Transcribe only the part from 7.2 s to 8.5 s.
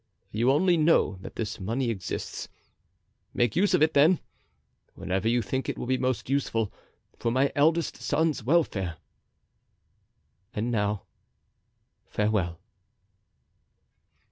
my eldest son's